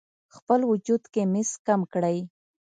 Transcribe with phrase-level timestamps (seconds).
[0.35, 2.17] خپل وجود کې مس کم کړئ: